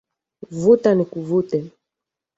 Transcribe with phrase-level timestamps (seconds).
[0.61, 1.57] Vuta nikuvute